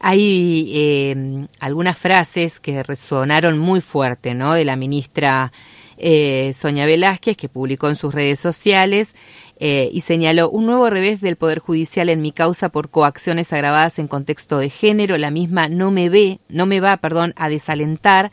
[0.00, 4.52] Hay eh, algunas frases que resonaron muy fuerte, ¿no?
[4.52, 5.50] De la ministra
[5.96, 9.14] eh, Sonia Velázquez, que publicó en sus redes sociales
[9.60, 13.98] eh, y señaló un nuevo revés del Poder Judicial en mi causa por coacciones agravadas
[13.98, 15.16] en contexto de género.
[15.18, 18.32] La misma no me ve, no me va, perdón, a desalentar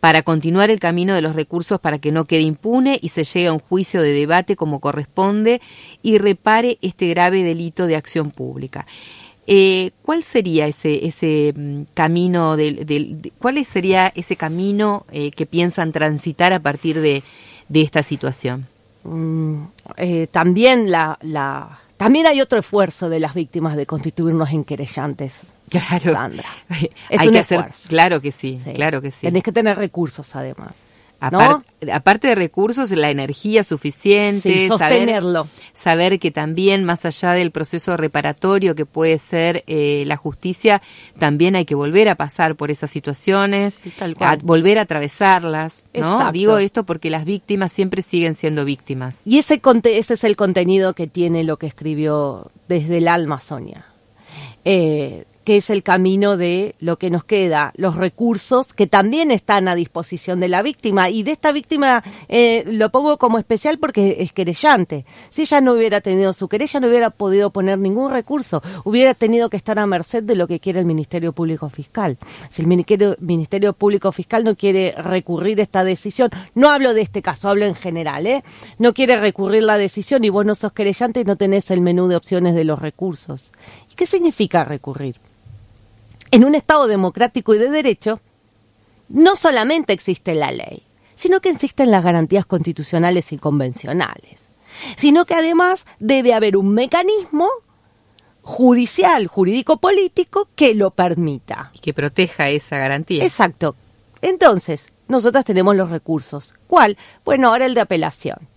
[0.00, 3.48] para continuar el camino de los recursos para que no quede impune y se llegue
[3.48, 5.60] a un juicio de debate como corresponde
[6.02, 8.86] y repare este grave delito de acción pública.
[9.46, 15.90] Eh, ¿Cuál sería ese, ese mm, camino del, cuál sería ese camino eh, que piensan
[15.90, 17.22] transitar a partir de,
[17.68, 18.66] de esta situación?
[19.04, 19.62] Mm,
[19.96, 25.40] eh, también la, la también hay otro esfuerzo de las víctimas de constituirnos en querellantes.
[25.68, 26.12] Claro.
[26.12, 26.48] Sandra.
[27.08, 29.22] Es hay que hacer, claro que sí, claro que sí.
[29.22, 30.74] Tenés que tener recursos además.
[31.20, 35.48] Aparte de recursos, la energía suficiente, sostenerlo.
[35.72, 40.80] Saber, que también, más allá del proceso reparatorio que puede ser eh, la justicia,
[41.18, 43.80] también hay que volver a pasar por esas situaciones,
[44.42, 45.86] volver a atravesarlas.
[45.94, 46.30] ¿no?
[46.30, 49.20] Digo esto porque las víctimas siempre siguen siendo víctimas.
[49.24, 53.86] Y ese, ese es el contenido que tiene lo que escribió desde el alma Sonia.
[54.64, 59.66] Eh, que es el camino de lo que nos queda, los recursos que también están
[59.66, 61.08] a disposición de la víctima.
[61.08, 65.06] Y de esta víctima eh, lo pongo como especial porque es querellante.
[65.30, 69.48] Si ella no hubiera tenido su querella, no hubiera podido poner ningún recurso, hubiera tenido
[69.48, 72.18] que estar a merced de lo que quiere el Ministerio Público Fiscal.
[72.50, 77.48] Si el Ministerio, Público Fiscal no quiere recurrir esta decisión, no hablo de este caso,
[77.48, 78.44] hablo en general, ¿eh?
[78.78, 82.06] no quiere recurrir la decisión y vos no sos querellante y no tenés el menú
[82.06, 83.50] de opciones de los recursos.
[83.90, 85.16] ¿Y qué significa recurrir?
[86.30, 88.20] En un Estado democrático y de derecho,
[89.08, 90.82] no solamente existe la ley,
[91.14, 94.50] sino que existen las garantías constitucionales y convencionales,
[94.96, 97.48] sino que además debe haber un mecanismo
[98.42, 101.70] judicial, jurídico-político que lo permita.
[101.74, 103.22] Y que proteja esa garantía.
[103.24, 103.76] Exacto.
[104.22, 106.54] Entonces, nosotras tenemos los recursos.
[106.66, 106.96] ¿Cuál?
[107.24, 108.48] Bueno, ahora el de apelación.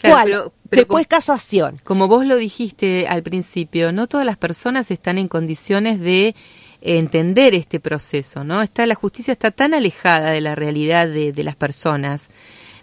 [0.00, 0.52] ¿Cuál?
[0.70, 1.76] Después casación.
[1.84, 6.34] Como vos lo dijiste al principio, no todas las personas están en condiciones de
[6.80, 8.62] entender este proceso, ¿no?
[8.62, 12.30] Está, la justicia está tan alejada de la realidad de, las personas.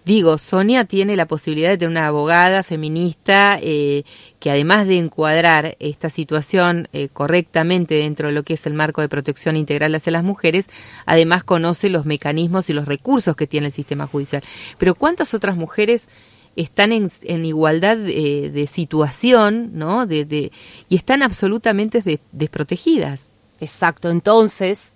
[0.03, 4.03] Digo, Sonia tiene la posibilidad de tener una abogada feminista eh,
[4.39, 9.01] que además de encuadrar esta situación eh, correctamente dentro de lo que es el marco
[9.01, 10.67] de protección integral hacia las mujeres,
[11.07, 14.43] además conoce los mecanismos y los recursos que tiene el sistema judicial.
[14.77, 16.07] Pero ¿cuántas otras mujeres
[16.55, 20.05] están en, igualdad de, situación, ¿no?
[20.05, 20.51] De,
[20.87, 23.29] y están absolutamente desprotegidas?
[23.65, 24.93] Exacto, entonces,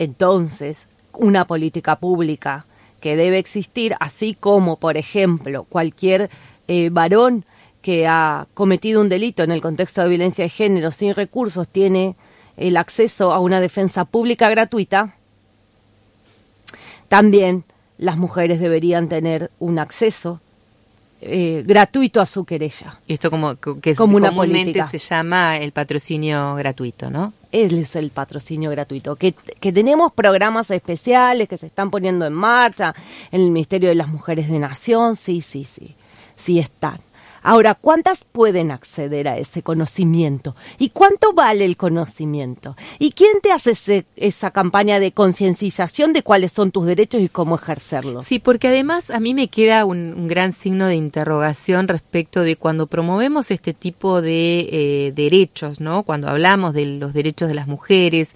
[0.00, 2.66] entonces, una política pública
[3.00, 6.28] que debe existir, así como, por ejemplo, cualquier
[6.66, 7.44] eh, varón
[7.80, 12.16] que ha cometido un delito en el contexto de violencia de género sin recursos tiene
[12.56, 15.14] el acceso a una defensa pública gratuita,
[17.08, 17.62] también
[17.98, 20.40] las mujeres deberían tener un acceso
[21.20, 22.98] eh, gratuito a su querella.
[23.06, 27.32] Esto como que como una comúnmente se llama el patrocinio gratuito, ¿no?
[27.52, 29.14] Es el patrocinio gratuito.
[29.14, 32.94] Que, que tenemos programas especiales que se están poniendo en marcha
[33.30, 35.94] en el Ministerio de las Mujeres de Nación, sí, sí, sí,
[36.34, 36.98] sí están.
[37.42, 40.54] Ahora, ¿cuántas pueden acceder a ese conocimiento?
[40.78, 42.76] ¿Y cuánto vale el conocimiento?
[42.98, 47.56] ¿Y quién te hace esa campaña de concienciación de cuáles son tus derechos y cómo
[47.56, 48.26] ejercerlos?
[48.26, 52.86] Sí, porque además a mí me queda un, gran signo de interrogación respecto de cuando
[52.86, 56.04] promovemos este tipo de eh, derechos, ¿no?
[56.04, 58.34] Cuando hablamos de los derechos de las mujeres,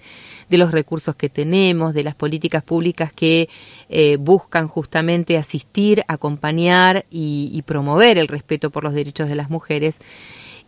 [0.49, 3.49] de los recursos que tenemos, de las políticas públicas que
[3.89, 9.49] eh, buscan justamente asistir, acompañar y, y promover el respeto por los derechos de las
[9.49, 9.99] mujeres.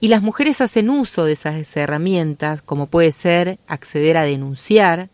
[0.02, 5.10] Y las mujeres hacen uso de esas herramientas, como puede ser acceder a denunciar.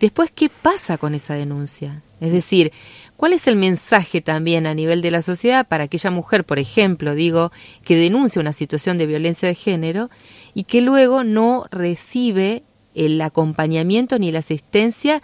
[0.00, 2.02] Después, ¿qué pasa con esa denuncia?
[2.20, 2.72] Es decir,
[3.16, 7.14] ¿cuál es el mensaje también a nivel de la sociedad para aquella mujer, por ejemplo,
[7.14, 7.52] digo,
[7.84, 10.10] que denuncia una situación de violencia de género
[10.54, 12.64] y que luego no recibe
[12.94, 15.22] el acompañamiento ni la asistencia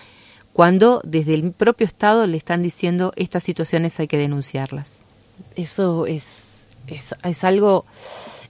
[0.52, 5.00] cuando desde el propio Estado le están diciendo estas situaciones hay que denunciarlas?
[5.54, 7.84] Eso es, es, algo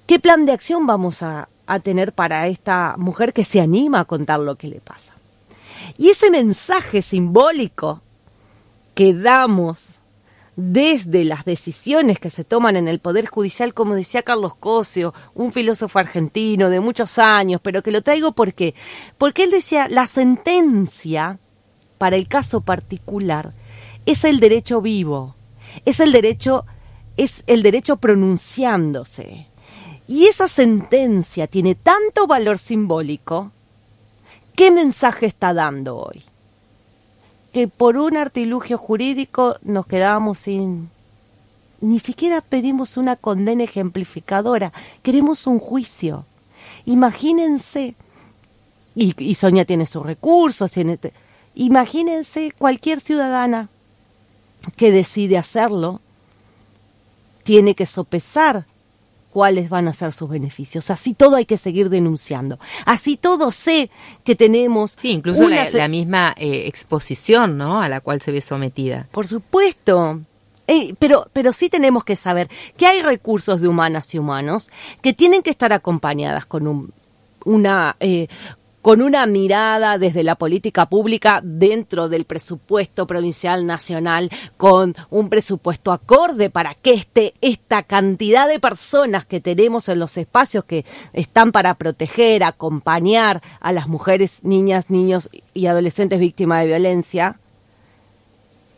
[0.07, 4.05] ¿Qué plan de acción vamos a, a tener para esta mujer que se anima a
[4.05, 5.15] contar lo que le pasa?
[5.97, 8.03] Y ese mensaje simbólico
[8.95, 9.89] que damos
[10.61, 15.53] desde las decisiones que se toman en el Poder Judicial, como decía Carlos Cosio, un
[15.53, 18.75] filósofo argentino de muchos años, pero que lo traigo porque,
[19.19, 21.39] porque él decía, la sentencia
[21.99, 23.53] para el caso particular
[24.07, 25.35] es el derecho vivo,
[25.85, 26.67] es el derecho,
[27.17, 29.47] es el derecho pronunciándose.
[30.07, 33.53] Y esa sentencia tiene tanto valor simbólico,
[34.57, 36.23] ¿qué mensaje está dando hoy?
[37.53, 40.91] Que por un artilugio jurídico nos quedábamos sin...
[41.81, 44.73] Ni siquiera pedimos una condena ejemplificadora,
[45.03, 46.27] queremos un juicio.
[46.85, 47.95] Imagínense,
[48.95, 50.99] y, y Sonia tiene sus recursos, tiene,
[51.55, 53.71] imagínense cualquier ciudadana
[54.77, 56.01] que decide hacerlo,
[57.45, 58.67] tiene que sopesar
[59.31, 60.91] cuáles van a ser sus beneficios.
[60.91, 62.59] Así todo hay que seguir denunciando.
[62.85, 63.91] Así todo sé
[64.25, 64.97] que tenemos...
[64.99, 67.81] Sí, incluso la, misma eh, exposición ¿no?
[67.81, 69.07] a la cual se ve sometida.
[69.13, 70.21] Por supuesto.
[70.99, 74.69] pero, pero sí tenemos que saber que hay recursos de humanas y humanos
[75.03, 76.93] que tienen que estar acompañadas con un,
[77.45, 78.29] una, eh,
[78.83, 85.93] con una mirada desde la política pública dentro del presupuesto provincial nacional, con un presupuesto
[85.93, 91.53] acorde para que este, esta cantidad de personas que tenemos en los espacios que están
[91.53, 97.39] para proteger, acompañar a las mujeres, niñas, niños y adolescentes víctimas de violencia,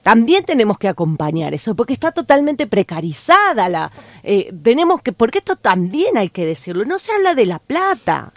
[0.03, 3.92] también tenemos que acompañar eso, porque está totalmente precarizada la,
[4.24, 8.32] eh, tenemos que, porque esto también hay que decirlo, no se habla de la plata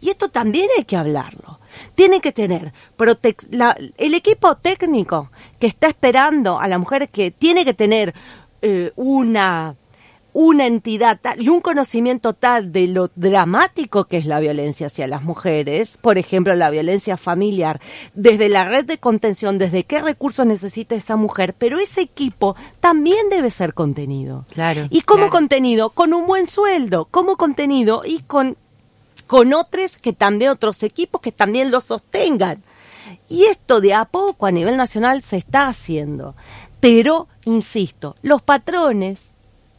[0.00, 1.60] y esto también hay que hablarlo.
[1.94, 2.72] Tiene que tener
[3.96, 8.14] el equipo técnico que está esperando a la mujer que tiene que tener
[8.62, 9.76] eh, una
[10.40, 15.08] una entidad tal y un conocimiento tal de lo dramático que es la violencia hacia
[15.08, 17.80] las mujeres, por ejemplo, la violencia familiar,
[18.14, 23.28] desde la red de contención, desde qué recursos necesita esa mujer, pero ese equipo también
[23.30, 24.44] debe ser contenido.
[24.52, 24.86] Claro.
[24.90, 28.56] Y como contenido, con un buen sueldo, como contenido y con
[29.28, 32.64] con otros que también otros equipos que también lo sostengan.
[33.28, 36.34] Y esto de a poco a nivel nacional se está haciendo.
[36.80, 39.28] Pero, insisto, los patrones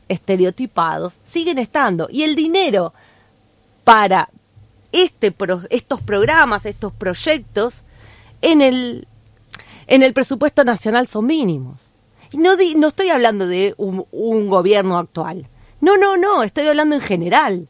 [0.08, 2.94] estereotipados siguen estando y el dinero
[3.84, 4.30] para
[4.92, 5.34] este
[5.70, 7.84] estos programas, estos proyectos
[8.42, 9.08] en el
[9.88, 11.90] en el presupuesto nacional son mínimos.
[12.34, 15.48] No, no estoy hablando de un, un gobierno actual.
[15.82, 17.68] No, no, no, estoy hablando en general.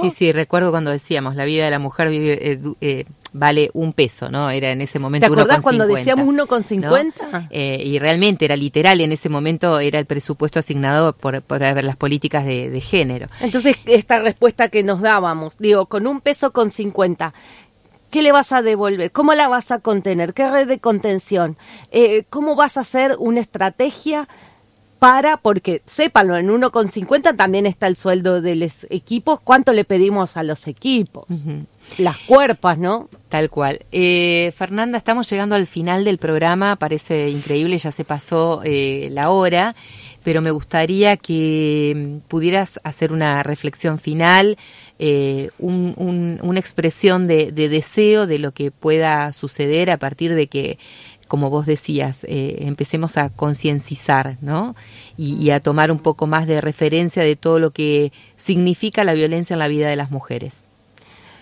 [0.00, 4.30] Sí, sí, recuerdo cuando decíamos, la vida de la mujer eh, eh, vale un peso,
[4.30, 4.50] ¿no?
[4.50, 7.48] Era en ese momento ¿Te acordás cuando decíamos uno con cincuenta?
[7.50, 11.84] Eh, y realmente era literal, en ese momento era el presupuesto asignado por, por ver
[11.84, 13.26] las políticas de, género.
[13.40, 17.34] Entonces, esta respuesta que nos dábamos, digo, con un peso con cincuenta,
[18.10, 19.10] ¿Qué le vas a devolver?
[19.10, 20.34] ¿Cómo la vas a contener?
[20.34, 21.56] ¿Qué red de contención?
[22.28, 24.28] ¿Cómo vas a hacer una estrategia
[25.02, 30.36] para, porque sépanlo, en 1,50 también está el sueldo de los equipos, ¿cuánto le pedimos
[30.36, 31.26] a los equipos?
[31.98, 33.08] Las cuerpas, ¿no?
[33.28, 33.80] Tal cual.
[33.90, 39.30] Eh, Fernanda, estamos llegando al final del programa, parece increíble, ya se pasó eh, la
[39.30, 39.74] hora,
[40.22, 44.56] pero me gustaría que mm, pudieras hacer una reflexión final,
[45.00, 50.78] eh, una expresión de, deseo de lo que pueda suceder a partir de que,
[51.32, 54.76] como vos decías, eh, empecemos a concienciar, ¿no?
[55.16, 59.54] y a tomar un poco más de referencia de todo lo que significa la violencia
[59.54, 60.64] en la vida de las mujeres.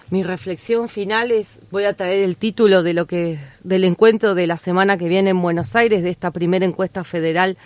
[0.09, 4.47] Mi reflexión final es, voy a traer el título de lo que, del encuentro de
[4.47, 7.57] la semana que viene en Buenos Aires, de esta primera encuesta federal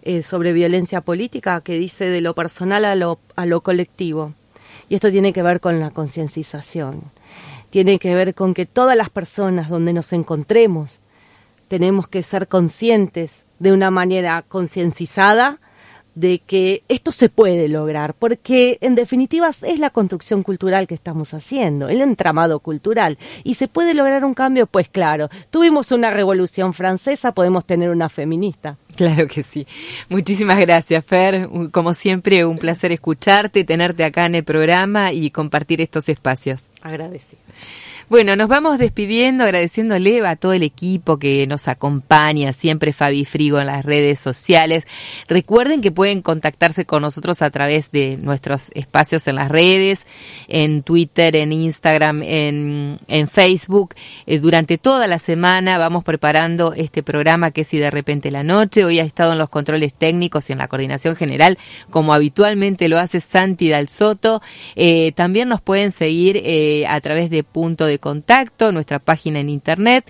[0.00, 4.32] eh, sobre violencia política, que dice de lo personal a lo, a lo colectivo.
[4.88, 7.02] Y esto tiene que ver con la concienciación,
[7.68, 11.00] tiene que ver con que todas las personas donde nos encontremos
[11.68, 15.60] tenemos que ser conscientes de una manera concienciada
[16.14, 21.34] de que esto se puede lograr, porque en definitiva es la construcción cultural que estamos
[21.34, 23.18] haciendo, el entramado cultural.
[23.42, 24.66] ¿Y se puede lograr un cambio?
[24.66, 28.76] Pues claro, tuvimos una revolución francesa, podemos tener una feminista.
[28.96, 29.66] Claro que sí.
[30.08, 31.48] Muchísimas gracias, Fer.
[31.72, 36.70] Como siempre, un placer escucharte, tenerte acá en el programa y compartir estos espacios.
[36.80, 37.42] Agradecido.
[38.10, 43.58] Bueno, nos vamos despidiendo, agradeciéndole a todo el equipo que nos acompaña, siempre Fabi Frigo
[43.58, 44.86] en las redes sociales.
[45.26, 50.06] Recuerden que pueden contactarse con nosotros a través de nuestros espacios en las redes,
[50.48, 52.98] en Twitter, en Instagram, en,
[53.32, 53.94] Facebook.
[54.26, 58.42] Eh, durante toda la semana vamos preparando este programa que es Si de repente la
[58.42, 58.84] noche.
[58.84, 61.56] Hoy ha estado en los controles técnicos y en la coordinación general,
[61.88, 64.42] como habitualmente lo hace Santi Dal Soto.
[64.76, 70.04] Eh, también nos pueden seguir eh, a través de punto contacto, nuestra página en internet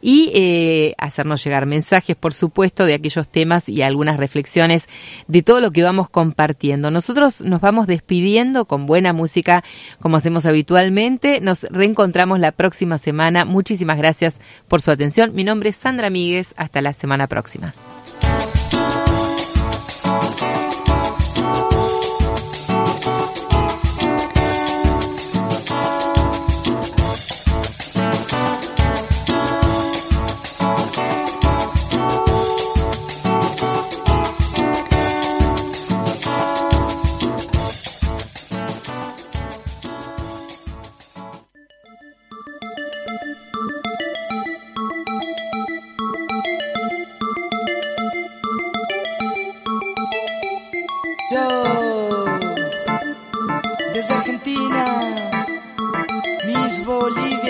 [0.00, 4.88] y eh, hacernos llegar mensajes, por supuesto, de aquellos temas y algunas reflexiones
[5.28, 6.90] de todo lo que vamos compartiendo.
[6.90, 9.62] Nosotros nos vamos despidiendo con buena música,
[10.00, 11.40] como hacemos habitualmente.
[11.40, 13.44] Nos reencontramos la próxima semana.
[13.44, 15.34] Muchísimas gracias por su atención.
[15.34, 16.54] Mi nombre es Sandra Míguez.
[16.56, 17.74] Hasta la semana próxima.